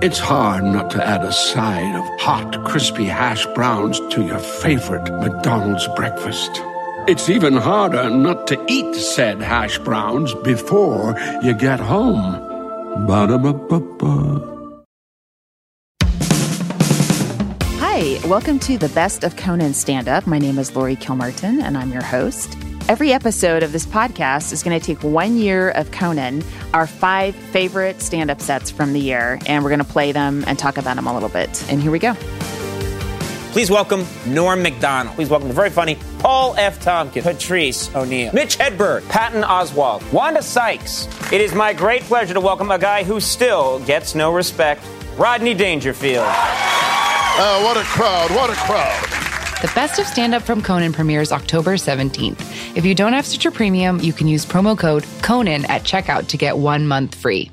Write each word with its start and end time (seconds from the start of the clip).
It's 0.00 0.18
hard 0.18 0.64
not 0.64 0.90
to 0.92 1.06
add 1.06 1.22
a 1.24 1.30
side 1.30 1.94
of 1.94 2.20
hot, 2.20 2.64
crispy 2.64 3.04
hash 3.04 3.44
browns 3.48 4.00
to 4.12 4.24
your 4.24 4.38
favorite 4.38 5.12
McDonald's 5.20 5.86
breakfast. 5.88 6.50
It's 7.06 7.28
even 7.28 7.54
harder 7.54 8.08
not 8.08 8.46
to 8.46 8.64
eat 8.66 8.94
said 8.94 9.42
hash 9.42 9.76
browns 9.80 10.32
before 10.36 11.20
you 11.42 11.52
get 11.52 11.80
home. 11.80 12.32
Ba-da-ba-ba-ba. 13.06 14.52
Hi, 17.80 18.18
welcome 18.26 18.58
to 18.60 18.78
the 18.78 18.88
Best 18.94 19.22
of 19.22 19.36
Conan 19.36 19.74
stand 19.74 20.08
up. 20.08 20.26
My 20.26 20.38
name 20.38 20.58
is 20.58 20.74
Laurie 20.74 20.96
Kilmartin, 20.96 21.62
and 21.62 21.76
I'm 21.76 21.92
your 21.92 22.02
host. 22.02 22.56
Every 22.86 23.14
episode 23.14 23.62
of 23.62 23.72
this 23.72 23.86
podcast 23.86 24.52
is 24.52 24.62
going 24.62 24.78
to 24.78 24.84
take 24.84 25.02
one 25.02 25.38
year 25.38 25.70
of 25.70 25.90
Conan, 25.90 26.44
our 26.74 26.86
five 26.86 27.34
favorite 27.34 28.02
stand 28.02 28.30
up 28.30 28.42
sets 28.42 28.70
from 28.70 28.92
the 28.92 29.00
year, 29.00 29.38
and 29.46 29.64
we're 29.64 29.70
going 29.70 29.78
to 29.78 29.86
play 29.86 30.12
them 30.12 30.44
and 30.46 30.58
talk 30.58 30.76
about 30.76 30.96
them 30.96 31.06
a 31.06 31.14
little 31.14 31.30
bit. 31.30 31.64
And 31.70 31.80
here 31.80 31.90
we 31.90 31.98
go. 31.98 32.12
Please 33.52 33.70
welcome 33.70 34.04
Norm 34.26 34.62
MacDonald. 34.62 35.16
Please 35.16 35.30
welcome 35.30 35.48
the 35.48 35.54
very 35.54 35.70
funny 35.70 35.96
Paul 36.18 36.56
F. 36.58 36.78
Tompkins, 36.82 37.24
Patrice 37.24 37.94
O'Neal, 37.94 38.34
Mitch 38.34 38.58
Hedberg, 38.58 39.08
Patton 39.08 39.44
Oswalt, 39.44 40.12
Wanda 40.12 40.42
Sykes. 40.42 41.08
It 41.32 41.40
is 41.40 41.54
my 41.54 41.72
great 41.72 42.02
pleasure 42.02 42.34
to 42.34 42.40
welcome 42.40 42.70
a 42.70 42.78
guy 42.78 43.02
who 43.02 43.18
still 43.18 43.78
gets 43.86 44.14
no 44.14 44.30
respect, 44.30 44.82
Rodney 45.16 45.54
Dangerfield. 45.54 46.26
Oh, 46.26 47.62
what 47.64 47.78
a 47.78 47.84
crowd! 47.84 48.30
What 48.32 48.50
a 48.50 48.54
crowd! 48.54 49.13
The 49.64 49.72
Best 49.74 49.98
of 49.98 50.06
Stand 50.06 50.34
Up 50.34 50.42
from 50.42 50.60
Conan 50.60 50.92
premieres 50.92 51.32
October 51.32 51.76
17th. 51.76 52.76
If 52.76 52.84
you 52.84 52.94
don't 52.94 53.14
have 53.14 53.24
Stitcher 53.24 53.50
Premium, 53.50 53.98
you 53.98 54.12
can 54.12 54.28
use 54.28 54.44
promo 54.44 54.78
code 54.78 55.06
CONAN 55.22 55.64
at 55.70 55.84
checkout 55.84 56.26
to 56.26 56.36
get 56.36 56.58
one 56.58 56.86
month 56.86 57.14
free. 57.14 57.50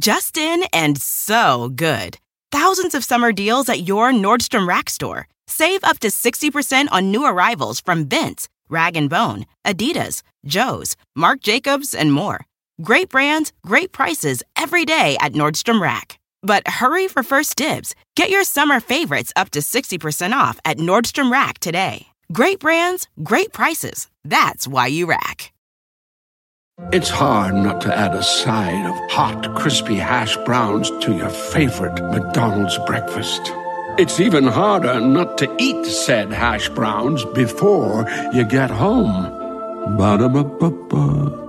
Just 0.00 0.36
in 0.36 0.64
and 0.72 1.00
so 1.00 1.68
good. 1.76 2.18
Thousands 2.50 2.96
of 2.96 3.04
summer 3.04 3.30
deals 3.30 3.68
at 3.68 3.86
your 3.86 4.10
Nordstrom 4.10 4.66
Rack 4.66 4.90
store. 4.90 5.28
Save 5.46 5.84
up 5.84 6.00
to 6.00 6.08
60% 6.08 6.88
on 6.90 7.12
new 7.12 7.24
arrivals 7.24 7.80
from 7.80 8.08
Vince, 8.08 8.48
Rag 8.68 8.94
& 9.08 9.08
Bone, 9.08 9.46
Adidas, 9.64 10.22
Joe's, 10.44 10.96
Marc 11.14 11.40
Jacobs, 11.42 11.94
and 11.94 12.12
more. 12.12 12.46
Great 12.82 13.10
brands, 13.10 13.52
great 13.64 13.92
prices 13.92 14.42
every 14.56 14.84
day 14.84 15.16
at 15.20 15.34
Nordstrom 15.34 15.80
Rack. 15.80 16.18
But 16.42 16.66
hurry 16.66 17.08
for 17.08 17.22
first 17.22 17.56
dibs. 17.56 17.94
Get 18.16 18.30
your 18.30 18.44
summer 18.44 18.80
favorites 18.80 19.32
up 19.36 19.50
to 19.50 19.60
60% 19.60 20.32
off 20.32 20.58
at 20.64 20.78
Nordstrom 20.78 21.30
Rack 21.30 21.58
today. 21.60 22.06
Great 22.32 22.58
brands, 22.60 23.08
great 23.22 23.52
prices. 23.52 24.08
That's 24.24 24.66
why 24.66 24.88
you 24.88 25.06
rack. 25.06 25.52
It's 26.90 27.10
hard 27.10 27.54
not 27.54 27.80
to 27.82 27.96
add 27.96 28.14
a 28.14 28.22
side 28.22 28.86
of 28.86 29.10
hot, 29.10 29.54
crispy 29.54 29.96
hash 29.96 30.36
browns 30.38 30.90
to 31.02 31.14
your 31.14 31.28
favorite 31.28 32.02
McDonald's 32.10 32.78
breakfast. 32.86 33.52
It's 33.98 34.18
even 34.18 34.46
harder 34.46 35.00
not 35.00 35.36
to 35.38 35.54
eat 35.60 35.84
said 35.84 36.32
hash 36.32 36.70
browns 36.70 37.24
before 37.26 38.08
you 38.32 38.44
get 38.44 38.70
home. 38.70 39.96
Ba-da-ba-ba-ba. 39.98 41.41